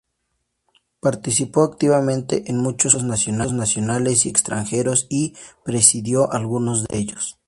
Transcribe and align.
Participó 0.99 1.61
activamente 1.61 2.49
en 2.49 2.57
muchos 2.57 2.95
congresos 2.95 3.53
nacionales 3.53 4.25
y 4.25 4.29
extranjeros, 4.29 5.05
y 5.11 5.35
presidió 5.63 6.31
algunos 6.31 6.85
de 6.87 6.97
ellos. 6.97 7.37